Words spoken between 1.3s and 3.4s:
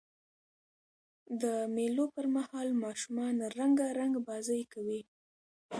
د مېلو پر مهال ماشومان